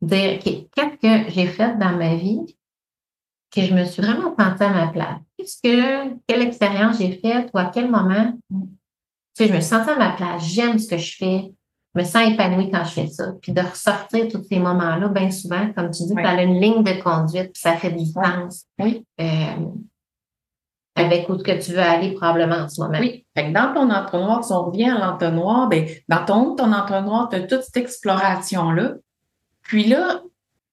Dire 0.00 0.38
qu'est-ce 0.38 0.96
que 0.96 1.30
j'ai 1.30 1.46
fait 1.46 1.76
dans 1.78 1.92
ma 1.92 2.14
vie 2.14 2.56
que 3.54 3.60
je 3.60 3.74
me 3.74 3.84
suis 3.84 4.00
vraiment 4.00 4.34
sentie 4.38 4.62
à 4.62 4.70
ma 4.70 4.86
place? 4.86 5.18
Qu'est-ce 5.36 5.60
que, 5.62 6.16
quelle 6.26 6.40
expérience 6.40 6.98
j'ai 6.98 7.12
faite 7.18 7.50
ou 7.52 7.58
à 7.58 7.66
quel 7.66 7.90
moment 7.90 8.32
tu 9.36 9.46
je 9.46 9.52
me 9.52 9.60
sens 9.60 9.86
à 9.88 9.96
ma 9.96 10.12
place, 10.12 10.44
j'aime 10.44 10.78
ce 10.78 10.88
que 10.88 10.96
je 10.96 11.16
fais, 11.16 11.52
me 11.94 12.04
sens 12.04 12.28
épanouie 12.28 12.70
quand 12.70 12.84
je 12.84 12.90
fais 12.90 13.06
ça. 13.08 13.32
Puis 13.42 13.52
de 13.52 13.60
ressortir 13.60 14.28
tous 14.28 14.42
ces 14.44 14.58
moments-là, 14.58 15.08
bien 15.08 15.30
souvent, 15.30 15.72
comme 15.72 15.90
tu 15.90 16.04
dis, 16.04 16.14
tu 16.14 16.20
as 16.20 16.42
une 16.42 16.60
ligne 16.60 16.82
de 16.82 17.02
conduite, 17.02 17.52
puis 17.52 17.60
ça 17.60 17.76
fait 17.76 17.90
du 17.90 18.06
sens. 18.06 18.64
Oui. 18.78 19.04
Euh, 19.20 19.66
avec 20.96 21.28
où 21.28 21.36
que 21.36 21.62
tu 21.62 21.72
veux 21.72 21.80
aller 21.80 22.12
probablement 22.12 22.64
en 22.64 22.68
ce 22.68 22.80
moment. 22.80 22.98
Oui. 23.00 23.24
Fait 23.36 23.50
dans 23.50 23.72
ton 23.72 23.90
entonnoir, 23.90 24.44
si 24.44 24.52
on 24.52 24.64
revient 24.64 24.90
à 24.90 24.98
l'entonnoir, 24.98 25.68
ben, 25.68 25.86
dans 26.08 26.24
ton, 26.24 26.56
ton 26.56 26.72
entonnoir, 26.72 27.28
tu 27.28 27.36
as 27.36 27.40
toute 27.42 27.62
cette 27.62 27.76
exploration-là. 27.76 28.94
Puis 29.62 29.84
là, 29.84 30.20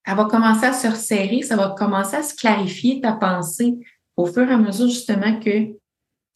elle 0.06 0.16
va 0.16 0.26
commencer 0.26 0.66
à 0.66 0.74
se 0.74 0.88
resserrer, 0.88 1.42
ça 1.42 1.56
va 1.56 1.76
commencer 1.78 2.16
à 2.16 2.24
se 2.24 2.36
clarifier 2.36 3.02
ta 3.02 3.14
pensée 3.14 3.78
au 4.16 4.26
fur 4.26 4.50
et 4.50 4.54
à 4.54 4.58
mesure 4.58 4.88
justement 4.88 5.40
que 5.40 5.76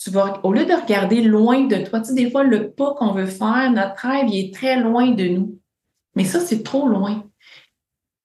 tu 0.02 0.10
vas, 0.10 0.40
au 0.44 0.52
lieu 0.52 0.66
de 0.66 0.74
regarder 0.74 1.22
loin 1.22 1.66
de 1.66 1.78
toi, 1.78 2.00
tu 2.00 2.08
sais, 2.08 2.14
des 2.16 2.32
fois, 2.32 2.44
le 2.44 2.72
pas 2.72 2.96
qu'on 2.96 3.12
veut 3.12 3.28
faire, 3.28 3.72
notre 3.72 4.08
rêve, 4.08 4.28
il 4.30 4.46
est 4.46 4.54
très 4.54 4.80
loin 4.80 5.12
de 5.12 5.26
nous. 5.26 5.60
Mais 6.16 6.26
ça, 6.26 6.40
c'est 6.40 6.64
trop 6.64 6.88
loin. 6.88 7.24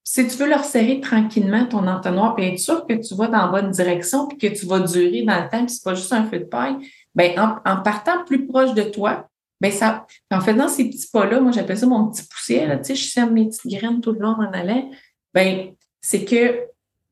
Si 0.03 0.27
tu 0.27 0.37
veux 0.39 0.49
leur 0.49 0.65
serrer 0.65 1.01
tranquillement 1.01 1.67
ton 1.67 1.87
entonnoir, 1.87 2.35
puis 2.35 2.47
être 2.47 2.59
sûr 2.59 2.87
que 2.87 2.95
tu 2.95 3.15
vas 3.15 3.27
dans 3.27 3.47
la 3.47 3.49
bonne 3.49 3.71
direction, 3.73 4.27
puis 4.27 4.39
que 4.39 4.47
tu 4.47 4.65
vas 4.65 4.81
durer 4.81 5.23
dans 5.23 5.43
le 5.43 5.51
temps, 5.51 5.67
puis 5.67 5.75
c'est 5.75 5.85
pas 5.85 5.95
juste 5.95 6.13
un 6.13 6.25
feu 6.25 6.39
de 6.39 6.45
paille, 6.45 6.77
ben 7.15 7.39
en, 7.39 7.77
partant 7.83 8.25
plus 8.25 8.47
proche 8.47 8.73
de 8.73 8.83
toi, 8.83 9.29
ben 9.61 9.71
ça, 9.71 10.07
en 10.31 10.41
faisant 10.41 10.69
ces 10.69 10.89
petits 10.89 11.11
pas-là, 11.13 11.41
moi 11.41 11.53
j'appelle 11.53 11.79
ça 11.79 11.87
mon 11.87 12.09
petit 12.09 12.27
poussière, 12.27 12.79
tu 12.79 12.85
sais, 12.85 12.95
je 12.95 13.11
sème 13.11 13.33
mes 13.33 13.47
petites 13.47 13.67
graines 13.67 14.01
tout 14.01 14.13
le 14.13 14.21
long 14.21 14.37
en 14.37 14.53
allant, 14.53 14.91
ben 15.35 15.73
c'est 16.01 16.25
que, 16.25 16.61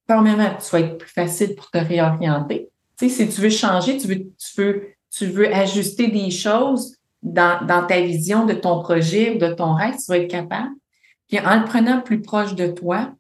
premièrement, 0.06 0.54
tu 0.54 0.70
vas 0.70 0.80
être 0.80 0.98
plus 0.98 1.10
facile 1.10 1.54
pour 1.54 1.70
te 1.70 1.78
réorienter. 1.78 2.70
Tu 2.98 3.08
sais, 3.08 3.26
si 3.26 3.34
tu 3.34 3.40
veux 3.40 3.50
changer, 3.50 3.98
tu 3.98 4.06
veux, 4.06 4.16
tu 4.38 4.60
veux, 4.62 4.88
tu 5.10 5.26
veux 5.26 5.52
ajuster 5.52 6.08
des 6.08 6.30
choses 6.30 6.96
dans, 7.22 7.64
dans 7.66 7.86
ta 7.86 8.00
vision 8.00 8.46
de 8.46 8.54
ton 8.54 8.80
projet 8.80 9.34
ou 9.34 9.38
de 9.38 9.52
ton 9.52 9.74
rêve, 9.74 9.94
tu 9.94 10.04
vas 10.08 10.18
être 10.18 10.30
capable. 10.30 10.70
Puis 11.28 11.40
en 11.40 11.58
le 11.58 11.64
prenant 11.64 12.00
plus 12.00 12.20
proche 12.20 12.54
de 12.54 12.68
toi, 12.68 13.12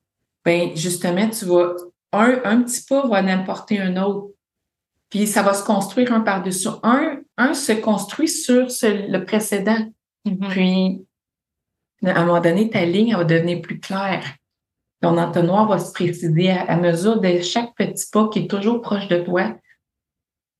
ben 0.44 0.76
justement, 0.76 1.28
tu 1.28 1.46
vas, 1.46 1.74
un, 2.12 2.40
un 2.44 2.62
petit 2.62 2.82
pas 2.84 3.06
va 3.06 3.22
n'importer 3.22 3.80
un 3.80 4.02
autre. 4.02 4.28
Puis 5.10 5.26
ça 5.26 5.42
va 5.42 5.54
se 5.54 5.64
construire 5.64 6.12
un 6.12 6.20
par-dessus. 6.20 6.68
Un, 6.82 7.20
un 7.36 7.54
se 7.54 7.72
construit 7.72 8.28
sur 8.28 8.66
le 8.82 9.18
précédent. 9.18 9.78
Mm-hmm. 10.26 10.48
Puis, 10.50 11.06
à 12.04 12.20
un 12.20 12.24
moment 12.26 12.40
donné, 12.40 12.68
ta 12.68 12.84
ligne 12.84 13.14
va 13.14 13.24
devenir 13.24 13.62
plus 13.62 13.80
claire. 13.80 14.24
Ton 15.00 15.18
entonnoir 15.18 15.68
va 15.68 15.78
se 15.78 15.92
préciser 15.92 16.50
à, 16.50 16.76
mesure 16.76 17.20
de 17.20 17.40
chaque 17.40 17.74
petit 17.74 18.06
pas 18.10 18.28
qui 18.28 18.40
est 18.40 18.50
toujours 18.50 18.80
proche 18.80 19.08
de 19.08 19.20
toi. 19.20 19.54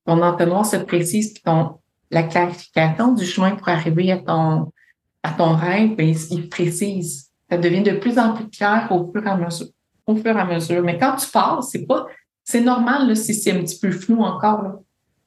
Ton 0.05 0.21
entonnoir 0.21 0.65
se 0.65 0.77
précise, 0.77 1.33
puis 1.33 1.43
ton, 1.43 1.79
la 2.11 2.23
clarification 2.23 3.13
du 3.13 3.25
chemin 3.25 3.55
pour 3.55 3.69
arriver 3.69 4.11
à 4.11 4.17
ton, 4.17 4.71
à 5.23 5.31
ton 5.31 5.55
rêve, 5.55 5.95
ben, 5.95 6.13
il 6.31 6.49
précise. 6.49 7.29
Ça 7.49 7.57
devient 7.57 7.81
de 7.81 7.91
plus 7.91 8.17
en 8.17 8.33
plus 8.33 8.49
clair 8.49 8.87
au 8.91 9.11
fur 9.11 9.25
et 9.25 9.29
à 9.29 9.37
mesure. 9.37 9.67
Au 10.05 10.15
fur 10.15 10.37
et 10.37 10.39
à 10.39 10.45
mesure. 10.45 10.81
Mais 10.83 10.97
quand 10.97 11.15
tu 11.15 11.29
pars, 11.29 11.63
c'est 11.63 11.85
pas, 11.85 12.05
c'est 12.43 12.61
normal 12.61 13.07
là, 13.07 13.15
si 13.15 13.33
c'est 13.33 13.51
un 13.51 13.61
petit 13.61 13.79
peu 13.79 13.91
flou 13.91 14.21
encore. 14.21 14.61
Là. 14.61 14.75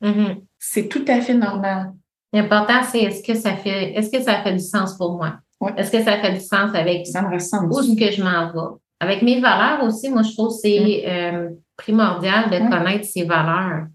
Mm-hmm. 0.02 0.42
C'est 0.58 0.88
tout 0.88 1.04
à 1.08 1.20
fait 1.20 1.34
normal. 1.34 1.92
L'important, 2.32 2.82
c'est 2.82 3.02
est-ce 3.02 3.22
que 3.22 3.34
ça 3.38 3.56
fait, 3.56 3.94
est-ce 3.94 4.10
que 4.10 4.22
ça 4.22 4.42
fait 4.42 4.52
du 4.52 4.60
sens 4.60 4.96
pour 4.96 5.16
moi? 5.16 5.34
Est-ce 5.76 5.90
que 5.90 6.02
ça 6.02 6.18
fait 6.18 6.34
du 6.34 6.40
sens 6.40 6.74
avec 6.74 7.06
ça 7.06 7.22
me 7.22 7.34
ressemble 7.34 7.72
où 7.72 7.96
que 7.96 8.12
je 8.12 8.22
m'en 8.22 8.52
vais? 8.52 8.76
Avec 9.00 9.22
mes 9.22 9.40
valeurs 9.40 9.82
aussi, 9.84 10.08
moi, 10.08 10.22
je 10.22 10.32
trouve 10.32 10.48
que 10.48 10.60
c'est 10.62 11.04
mm. 11.04 11.10
euh, 11.10 11.48
primordial 11.76 12.50
de 12.50 12.58
connaître 12.70 13.04
ses 13.04 13.24
valeurs. 13.24 13.86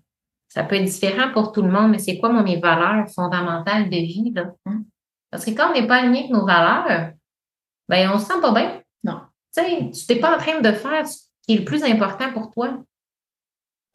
Ça 0.54 0.64
peut 0.64 0.76
être 0.76 0.86
différent 0.86 1.32
pour 1.32 1.52
tout 1.52 1.64
le 1.64 1.72
monde, 1.72 1.90
mais 1.90 1.98
c'est 1.98 2.20
quoi, 2.20 2.30
moi, 2.30 2.44
mes 2.44 2.60
valeurs 2.60 3.10
fondamentales 3.10 3.90
de 3.90 3.96
vie? 3.96 4.32
Là? 4.36 4.54
Mm. 4.68 4.84
Parce 5.32 5.46
que 5.46 5.50
quand 5.50 5.72
on 5.72 5.74
n'est 5.74 5.88
pas 5.88 5.96
aligné 5.96 6.20
avec 6.20 6.32
nos 6.32 6.46
valeurs, 6.46 7.14
ben, 7.90 8.12
on 8.14 8.20
se 8.20 8.28
sent 8.28 8.40
pas 8.40 8.52
bien. 8.52 8.80
Non. 9.04 9.22
Tu 9.52 9.64
n'es 10.14 10.20
pas 10.20 10.36
en 10.36 10.38
train 10.38 10.62
de 10.62 10.72
faire 10.72 11.08
ce 11.08 11.24
qui 11.48 11.56
est 11.56 11.58
le 11.58 11.66
plus 11.66 11.84
important 11.84 12.32
pour 12.34 12.52
toi. 12.52 12.78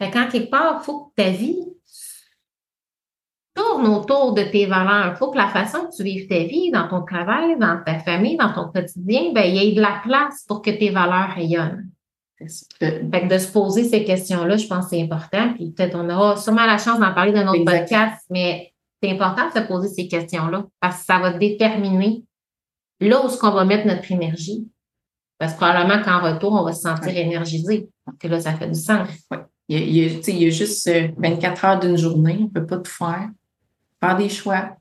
Fait 0.02 0.10
quand 0.10 0.26
quelque 0.28 0.50
part, 0.50 0.80
il 0.80 0.84
faut 0.84 1.04
que 1.04 1.22
ta 1.22 1.30
vie 1.30 1.64
tourne 3.54 3.86
autour 3.86 4.32
de 4.32 4.42
tes 4.42 4.66
valeurs. 4.66 5.12
Il 5.12 5.16
faut 5.16 5.30
que 5.30 5.38
la 5.38 5.50
façon 5.50 5.86
que 5.86 5.94
tu 5.94 6.02
vives 6.02 6.26
ta 6.26 6.42
vie, 6.42 6.72
dans 6.72 6.88
ton 6.88 7.04
travail, 7.04 7.56
dans 7.56 7.80
ta 7.84 8.00
famille, 8.00 8.36
dans 8.36 8.52
ton 8.52 8.68
quotidien, 8.68 9.32
ben, 9.32 9.44
il 9.44 9.54
y 9.54 9.68
ait 9.68 9.74
de 9.76 9.80
la 9.80 10.00
place 10.02 10.44
pour 10.48 10.60
que 10.60 10.70
tes 10.70 10.90
valeurs 10.90 11.36
rayonnent. 11.36 11.88
Fait 12.38 13.00
que 13.10 13.28
de 13.28 13.38
se 13.38 13.50
poser 13.50 13.84
ces 13.84 14.04
questions-là, 14.04 14.56
je 14.56 14.66
pense 14.66 14.84
que 14.84 14.90
c'est 14.90 15.02
important. 15.02 15.54
Puis 15.54 15.72
peut-être 15.72 15.96
on 15.96 16.08
aura 16.08 16.36
sûrement 16.36 16.66
la 16.66 16.78
chance 16.78 17.00
d'en 17.00 17.12
parler 17.12 17.32
dans 17.32 17.44
notre 17.44 17.64
podcast, 17.64 18.24
mais 18.30 18.72
c'est 19.02 19.10
important 19.10 19.48
de 19.48 19.60
se 19.60 19.66
poser 19.66 19.88
ces 19.88 20.08
questions-là 20.08 20.64
parce 20.80 21.00
que 21.00 21.04
ça 21.04 21.18
va 21.18 21.32
déterminer 21.32 22.22
là 23.00 23.22
où 23.22 23.28
est-ce 23.28 23.38
qu'on 23.38 23.50
va 23.50 23.64
mettre 23.64 23.86
notre 23.86 24.10
énergie. 24.10 24.68
Parce 25.38 25.52
que 25.52 25.58
probablement 25.58 26.02
qu'en 26.02 26.20
retour, 26.20 26.52
on 26.52 26.64
va 26.64 26.72
se 26.72 26.82
sentir 26.82 27.16
énergisé. 27.16 27.88
Que 28.18 28.26
là, 28.26 28.40
ça 28.40 28.54
fait 28.54 28.68
du 28.68 28.78
sens. 28.78 29.08
Oui. 29.30 29.38
Il, 29.68 29.96
y 29.96 30.04
a, 30.04 30.08
il 30.28 30.42
y 30.42 30.46
a 30.46 30.50
juste 30.50 30.90
24 31.18 31.64
euh, 31.64 31.68
heures 31.68 31.80
d'une 31.80 31.96
journée. 31.96 32.36
On 32.40 32.44
ne 32.44 32.48
peut 32.48 32.66
pas 32.66 32.78
tout 32.78 32.90
faire. 32.90 33.28
Faire 34.00 34.16
des 34.16 34.28
choix. 34.28 34.76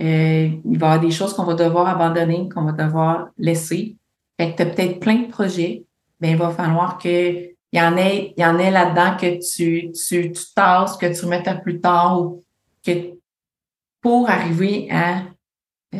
Euh, 0.00 0.50
il 0.64 0.78
va 0.78 0.86
y 0.86 0.90
avoir 0.90 1.00
des 1.00 1.10
choses 1.10 1.32
qu'on 1.32 1.44
va 1.44 1.54
devoir 1.54 1.88
abandonner, 1.88 2.48
qu'on 2.48 2.64
va 2.64 2.72
devoir 2.72 3.28
laisser. 3.38 3.96
Fait 4.38 4.52
que 4.52 4.56
tu 4.56 4.62
as 4.62 4.66
peut-être 4.66 5.00
plein 5.00 5.22
de 5.22 5.28
projets. 5.28 5.84
Bien, 6.20 6.32
il 6.32 6.36
va 6.36 6.50
falloir 6.50 6.98
que 6.98 7.48
il 7.70 7.78
y 7.78 7.82
en 7.82 7.96
ait, 7.96 8.32
il 8.36 8.42
y 8.42 8.46
en 8.46 8.58
ait 8.58 8.70
là-dedans 8.70 9.16
que 9.16 9.38
tu, 9.38 9.92
tu, 9.92 10.32
tu 10.32 10.42
tasses, 10.54 10.96
que 10.96 11.06
tu 11.06 11.24
remettes 11.24 11.48
à 11.48 11.54
plus 11.54 11.80
tard 11.80 12.20
ou 12.20 12.44
que 12.84 13.18
pour 14.00 14.30
arriver 14.30 14.88
à 14.90 15.24
euh, 15.94 15.98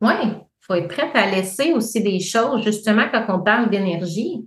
oui, 0.00 0.14
il 0.24 0.46
faut 0.60 0.74
être 0.74 0.88
prête 0.88 1.14
à 1.14 1.30
laisser 1.30 1.72
aussi 1.72 2.02
des 2.02 2.20
choses. 2.20 2.62
Justement, 2.64 3.06
quand 3.10 3.26
on 3.28 3.40
parle 3.40 3.70
d'énergie, 3.70 4.46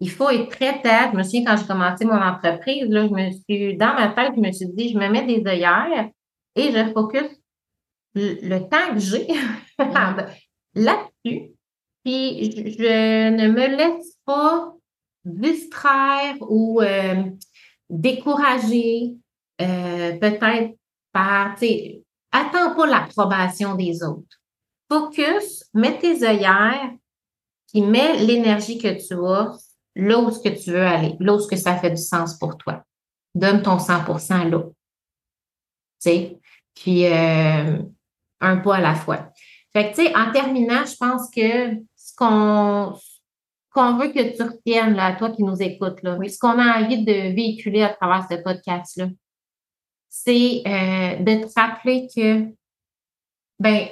il 0.00 0.10
faut 0.10 0.30
être 0.30 0.48
prête 0.48 0.84
à. 0.86 1.10
Je 1.10 1.16
me 1.16 1.22
souviens 1.22 1.44
quand 1.44 1.56
j'ai 1.56 1.66
commencé 1.66 2.04
mon 2.04 2.20
entreprise, 2.20 2.88
là, 2.88 3.06
je 3.06 3.12
me 3.12 3.30
suis, 3.30 3.76
dans 3.76 3.94
ma 3.94 4.08
tête, 4.08 4.32
je 4.36 4.40
me 4.40 4.52
suis 4.52 4.66
dit, 4.66 4.92
je 4.92 4.98
me 4.98 5.08
mets 5.08 5.26
des 5.26 5.44
œillères 5.48 6.10
et 6.54 6.72
je 6.72 6.92
focus 6.92 7.28
le, 8.14 8.58
temps 8.60 8.94
que 8.94 8.98
j'ai 8.98 9.26
là-dessus. 10.74 11.52
Puis 12.08 12.52
je, 12.78 13.28
ne 13.28 13.48
me 13.48 13.76
laisse 13.76 14.16
pas 14.24 14.72
distraire 15.26 16.36
ou 16.40 16.80
euh, 16.80 17.24
décourager, 17.90 19.14
euh, 19.60 20.18
peut-être 20.18 20.74
par, 21.12 21.56
tu 21.56 21.98
attends 22.32 22.74
pas 22.74 22.86
l'approbation 22.86 23.74
des 23.74 24.02
autres 24.02 24.40
focus, 24.90 25.66
mets 25.74 25.98
tes 25.98 26.26
œillères, 26.26 26.92
puis 27.70 27.82
mets 27.82 28.24
l'énergie 28.24 28.78
que 28.78 29.06
tu 29.06 29.12
as 29.12 29.52
là 29.94 30.18
où 30.18 30.30
que 30.30 30.48
tu 30.48 30.70
veux 30.70 30.86
aller, 30.86 31.14
là 31.20 31.34
où 31.34 31.46
que 31.46 31.56
ça 31.56 31.76
fait 31.76 31.90
du 31.90 32.02
sens 32.02 32.38
pour 32.38 32.56
toi. 32.56 32.82
Donne 33.34 33.60
ton 33.60 33.76
100% 33.76 34.48
là. 34.48 34.62
Tu 34.62 34.72
sais, 35.98 36.38
puis 36.74 37.04
euh, 37.04 37.82
un 38.40 38.56
pas 38.56 38.76
à 38.76 38.80
la 38.80 38.94
fois. 38.94 39.30
Fait 39.74 39.90
que, 39.90 39.96
tu 39.96 40.06
sais, 40.06 40.16
en 40.16 40.32
terminant, 40.32 40.86
je 40.86 40.96
pense 40.96 41.28
que 41.30 41.87
ce 42.10 42.14
qu'on 42.16 42.98
qu'on 43.70 43.96
veut 43.98 44.08
que 44.08 44.36
tu 44.36 44.42
retiennes, 44.42 44.94
là, 44.94 45.14
toi 45.14 45.30
qui 45.30 45.42
nous 45.44 45.60
écoutes, 45.62 46.02
là, 46.02 46.18
ce 46.26 46.38
qu'on 46.38 46.58
a 46.58 46.80
envie 46.80 47.04
de 47.04 47.34
véhiculer 47.34 47.82
à 47.82 47.90
travers 47.90 48.26
ce 48.28 48.36
podcast-là, 48.36 49.08
c'est 50.08 50.62
euh, 50.66 51.16
de 51.22 51.44
te 51.44 51.60
rappeler 51.60 52.08
que, 52.14 52.46
ben, 53.58 53.88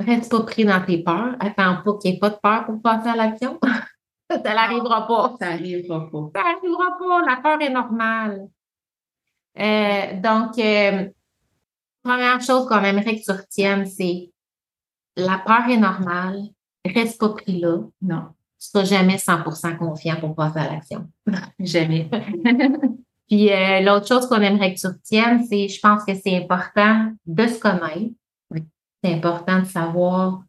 Reste 0.00 0.30
pas 0.30 0.42
pris 0.42 0.64
dans 0.64 0.84
tes 0.84 1.02
peurs. 1.02 1.34
Attends 1.40 1.82
pas 1.82 1.98
qu'il 1.98 2.12
n'y 2.12 2.16
ait 2.16 2.20
pas 2.20 2.30
de 2.30 2.36
peur 2.36 2.66
pour 2.66 2.80
passer 2.80 3.08
à 3.08 3.16
l'action. 3.16 3.58
ça 4.30 4.38
n'arrivera 4.38 5.06
pas. 5.06 5.34
Ça 5.40 5.50
n'arrivera 5.50 6.08
pas. 6.10 6.30
Ça 6.34 6.42
n'arrivera 6.44 6.98
pas. 6.98 7.26
La 7.26 7.36
peur 7.36 7.60
est 7.60 7.70
normale. 7.70 8.48
Euh, 9.58 10.20
donc, 10.20 10.56
euh, 10.58 11.08
première 12.02 12.40
chose 12.40 12.68
qu'on 12.68 12.84
aimerait 12.84 13.16
que 13.16 13.24
tu 13.24 13.32
retiennes, 13.32 13.86
c'est 13.86 14.30
la 15.16 15.38
peur 15.38 15.68
est 15.68 15.76
normale. 15.76 16.42
Reste 16.94 17.18
pas 17.18 17.30
pris 17.30 17.60
là. 17.60 17.78
Non. 18.02 18.22
Tu 18.60 18.68
seras 18.68 18.84
jamais 18.84 19.16
100% 19.16 19.76
confiant 19.76 20.16
pour 20.16 20.34
passer 20.34 20.58
à 20.58 20.72
l'action. 20.72 21.06
jamais. 21.60 22.10
Puis 23.28 23.52
euh, 23.52 23.80
l'autre 23.80 24.08
chose 24.08 24.26
qu'on 24.26 24.40
aimerait 24.40 24.74
que 24.74 24.80
tu 24.80 24.86
retiennes, 24.86 25.44
c'est 25.48 25.68
je 25.68 25.80
pense 25.80 26.04
que 26.04 26.14
c'est 26.14 26.36
important 26.36 27.12
de 27.26 27.46
se 27.46 27.58
connaître 27.58 28.14
c'est 29.02 29.12
important 29.12 29.60
de 29.60 29.66
savoir 29.66 30.42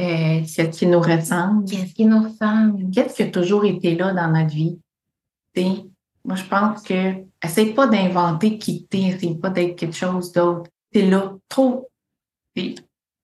euh, 0.00 0.44
ce 0.44 0.62
qui 0.62 0.86
nous 0.86 1.00
ressemble? 1.00 1.68
Qu'est-ce 1.68 1.94
qui 1.94 2.04
nous 2.04 2.22
ressemble? 2.22 2.90
Qu'est-ce 2.90 3.16
qui 3.16 3.22
a 3.22 3.30
toujours 3.30 3.64
été 3.64 3.94
là 3.94 4.12
dans 4.12 4.30
notre 4.30 4.54
vie? 4.54 4.78
moi, 6.22 6.36
je 6.36 6.44
pense 6.44 6.82
que 6.82 7.14
essaye 7.42 7.72
pas 7.72 7.86
d'inventer 7.86 8.58
qui 8.58 8.84
t'es, 8.84 9.04
essaye 9.04 9.38
pas 9.38 9.48
d'être 9.48 9.76
quelque 9.76 9.96
chose 9.96 10.32
d'autre. 10.32 10.70
T'es 10.92 11.08
là, 11.08 11.34
trop. 11.48 11.88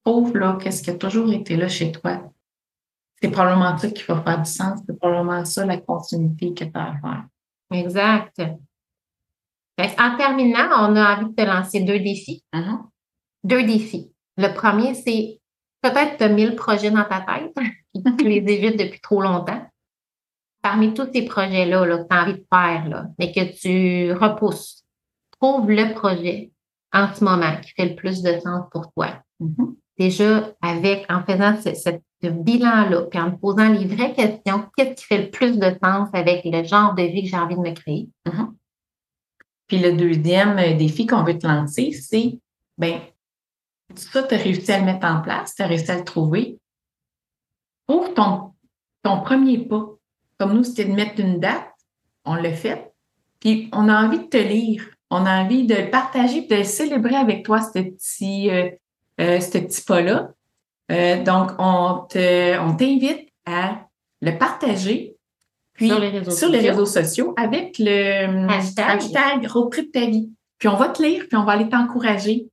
trouve 0.03 0.37
là 0.37 0.57
qu'est-ce 0.61 0.83
qui 0.83 0.91
a 0.91 0.95
toujours 0.95 1.31
été 1.31 1.57
là 1.57 1.69
chez 1.69 1.93
toi. 1.93 2.23
C'est 3.23 3.31
probablement 3.31 3.79
ça 3.79 3.89
qui 3.89 4.03
va 4.03 4.21
faire 4.21 4.43
du 4.43 4.51
sens. 4.51 4.81
C'est 4.85 4.99
probablement 4.99 5.45
ça 5.45 5.65
la 5.65 5.77
continuité 5.77 6.53
que 6.55 6.65
tu 6.65 6.71
as 6.75 6.91
à 6.91 6.99
faire. 7.01 7.25
Exact. 7.73 8.43
en 9.79 10.17
terminant, 10.17 10.91
on 10.91 10.97
a 10.97 11.17
envie 11.17 11.31
de 11.31 11.35
te 11.35 11.43
lancer 11.43 11.81
deux 11.81 12.01
défis. 12.01 12.43
Mm-hmm. 12.53 12.79
Deux 13.45 13.63
défis. 13.63 14.13
Le 14.37 14.53
premier, 14.53 14.95
c'est 14.95 15.41
peut-être 15.83 16.17
tu 16.19 16.25
as 16.25 16.29
mille 16.29 16.57
projets 16.57 16.91
dans 16.91 17.05
ta 17.05 17.21
tête, 17.21 17.57
tu 18.19 18.29
les 18.29 18.39
évites 18.39 18.79
depuis 18.79 19.01
trop 19.01 19.23
longtemps. 19.23 19.69
Parmi 20.61 20.93
tous 20.93 21.09
ces 21.13 21.25
projets-là 21.25 21.87
-là, 21.87 22.03
que 22.03 22.09
tu 22.09 22.17
as 22.17 22.23
envie 22.23 22.35
de 22.35 22.47
faire, 22.53 22.89
là, 22.89 23.07
mais 23.19 23.33
que 23.33 23.53
tu 23.53 24.13
repousses, 24.13 24.85
trouve 25.33 25.71
le 25.71 25.93
projet 25.93 26.51
en 26.93 27.13
ce 27.13 27.25
moment 27.25 27.57
qui 27.61 27.71
fait 27.71 27.89
le 27.89 27.97
plus 27.97 28.23
de 28.23 28.39
sens 28.41 28.65
pour 28.71 28.93
toi. 28.93 29.23
Mm-hmm. 29.41 29.75
Déjà, 29.99 30.53
avec, 30.63 31.07
en 31.11 31.23
faisant 31.23 31.57
ce, 31.61 32.29
bilan-là, 32.29 33.03
puis 33.03 33.19
en 33.19 33.31
me 33.31 33.37
posant 33.37 33.69
les 33.69 33.85
vraies 33.85 34.15
questions, 34.15 34.65
qu'est-ce 34.77 34.95
qui 34.95 35.05
fait 35.05 35.23
le 35.25 35.31
plus 35.31 35.59
de 35.59 35.77
sens 35.83 36.09
avec 36.13 36.43
le 36.45 36.63
genre 36.63 36.95
de 36.95 37.03
vie 37.03 37.25
que 37.25 37.29
j'ai 37.29 37.37
envie 37.37 37.57
de 37.57 37.61
me 37.61 37.73
créer? 37.73 38.09
Mm-hmm. 38.27 38.53
Puis 39.67 39.79
le 39.79 39.93
deuxième 39.93 40.77
défi 40.77 41.07
qu'on 41.07 41.25
veut 41.25 41.39
te 41.39 41.47
lancer, 41.47 41.93
c'est 41.93 42.39
ben, 42.79 43.01
ça, 43.95 44.23
tu 44.23 44.35
as 44.35 44.39
réussi 44.39 44.73
à 44.73 44.79
le 44.79 44.85
mettre 44.85 45.07
en 45.07 45.21
place, 45.21 45.55
tu 45.55 45.63
as 45.63 45.67
réussi 45.67 45.91
à 45.91 45.99
le 45.99 46.05
trouver. 46.05 46.59
trouve 47.87 48.13
ton, 48.15 48.53
ton 49.03 49.21
premier 49.21 49.59
pas. 49.59 49.87
Comme 50.39 50.55
nous, 50.55 50.65
c'était 50.65 50.85
de 50.85 50.93
mettre 50.93 51.21
une 51.21 51.39
date. 51.39 51.71
On 52.25 52.35
l'a 52.35 52.53
fait. 52.53 52.93
Puis 53.41 53.69
on 53.73 53.89
a 53.89 54.05
envie 54.05 54.21
de 54.21 54.25
te 54.25 54.37
lire. 54.37 54.85
On 55.11 55.27
a 55.27 55.43
envie 55.43 55.67
de 55.67 55.75
le 55.75 55.91
partager, 55.91 56.47
de 56.47 56.63
célébrer 56.63 57.17
avec 57.17 57.45
toi 57.45 57.61
ce 57.61 57.79
petit, 57.81 58.51
euh, 58.51 58.71
euh, 59.21 59.41
ce 59.41 59.59
petit 59.59 59.83
pas-là. 59.83 60.33
Euh, 60.91 61.23
donc, 61.23 61.53
on 61.59 62.07
te, 62.09 62.59
on 62.59 62.77
t'invite 62.77 63.29
à 63.47 63.87
le 64.21 64.37
partager. 64.39 65.17
Puis, 65.75 65.89
Sur 65.89 65.99
les 65.99 66.11
réseaux 66.11 66.31
sur 66.31 66.49
les 66.49 66.59
sociaux. 66.59 66.71
réseaux 66.71 66.87
sociaux 66.87 67.35
avec 67.37 67.79
le 67.79 68.49
Hashtag. 68.51 68.97
hashtag 68.97 69.47
Road 69.47 69.73
Trip 69.73 69.91
ta 69.91 70.07
vie. 70.07 70.31
Puis 70.59 70.69
on 70.69 70.77
va 70.77 70.91
te 70.91 71.03
lire, 71.03 71.25
puis 71.29 71.37
on 71.37 71.45
va 71.45 71.53
aller 71.53 71.69
t'encourager. 71.69 72.47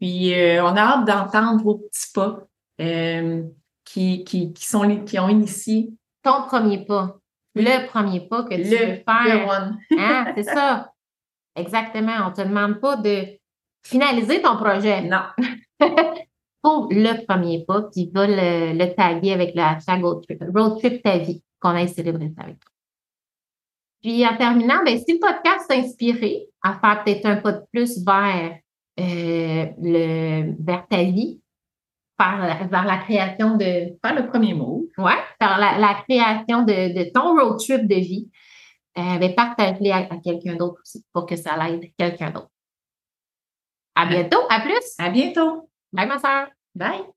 Puis 0.00 0.34
euh, 0.34 0.62
on 0.62 0.76
a 0.76 0.80
hâte 0.80 1.06
d'entendre 1.06 1.62
vos 1.62 1.76
petits 1.76 2.12
pas 2.12 2.40
euh, 2.80 3.42
qui, 3.84 4.24
qui, 4.24 4.52
qui, 4.52 4.66
sont 4.66 4.82
les, 4.82 5.04
qui 5.04 5.18
ont 5.18 5.28
initié 5.28 5.90
Ton 6.22 6.42
premier 6.42 6.84
pas. 6.84 7.16
Le 7.54 7.86
premier 7.86 8.20
pas 8.28 8.42
que 8.42 8.54
tu 8.54 8.62
veux 8.64 8.86
le, 8.86 8.94
faire. 8.96 9.24
le 9.24 9.48
one. 9.48 9.78
Hein, 9.96 10.32
c'est 10.36 10.42
ça. 10.42 10.92
Exactement. 11.56 12.26
On 12.26 12.30
ne 12.30 12.34
te 12.34 12.42
demande 12.42 12.80
pas 12.80 12.96
de 12.96 13.24
finaliser 13.86 14.42
ton 14.42 14.56
projet. 14.56 15.02
Non. 15.02 15.22
Trouve 16.62 16.88
le 16.92 17.24
premier 17.26 17.64
pas, 17.66 17.82
puis 17.92 18.10
va 18.14 18.26
le, 18.26 18.72
le 18.72 18.94
taguer 18.94 19.32
avec 19.34 19.54
le 19.54 19.60
hashtag 19.60 20.02
Road 20.02 20.22
Trip, 20.26 20.42
Road 20.54 20.78
Trip 20.78 21.02
ta 21.02 21.18
vie, 21.18 21.42
qu'on 21.60 21.70
aille 21.70 21.88
célébrer 21.88 22.30
ça 22.34 22.42
avec 22.44 22.58
toi. 22.58 22.70
Puis 24.02 24.26
en 24.26 24.36
terminant, 24.36 24.82
ben, 24.84 24.98
si 24.98 25.12
le 25.14 25.18
podcast 25.18 25.68
t'a 25.68 25.76
inspiré 25.76 26.46
à 26.62 26.74
faire 26.78 27.04
peut-être 27.04 27.26
un 27.26 27.36
pas 27.36 27.52
de 27.52 27.64
plus 27.72 28.02
vers, 28.04 28.58
euh, 29.00 29.66
le, 29.78 30.54
vers 30.62 30.86
ta 30.88 31.02
vie, 31.02 31.40
vers, 32.18 32.38
la- 32.38 32.66
vers 32.66 32.84
la 32.84 32.98
création 32.98 33.56
de, 33.56 33.96
Faire 34.04 34.14
le 34.14 34.26
premier 34.26 34.54
mot. 34.54 34.86
Ouais, 34.98 35.18
par 35.38 35.58
la, 35.58 35.78
la 35.78 35.94
création 36.08 36.62
de, 36.62 36.94
de 37.04 37.10
ton 37.12 37.34
road 37.34 37.58
trip 37.58 37.86
de 37.86 37.94
vie, 37.96 38.30
euh, 38.96 39.18
ben, 39.18 39.34
partage-les 39.34 39.90
à, 39.90 39.96
à 39.98 40.16
quelqu'un 40.22 40.54
d'autre 40.56 40.80
aussi 40.82 41.04
pour 41.12 41.26
que 41.26 41.36
ça 41.36 41.56
l'aide 41.56 41.90
quelqu'un 41.98 42.30
d'autre. 42.30 42.50
À 43.96 44.06
bientôt, 44.06 44.40
à 44.48 44.60
plus. 44.60 44.94
À 44.98 45.10
bientôt. 45.10 45.68
Bye 45.94 46.06
ma 46.06 46.18
soeur. 46.18 46.50
Bye. 46.74 47.13